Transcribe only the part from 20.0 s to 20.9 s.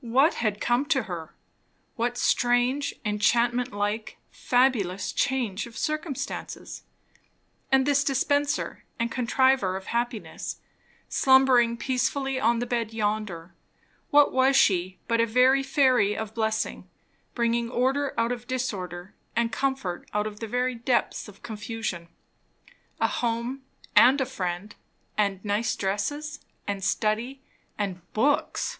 out of the very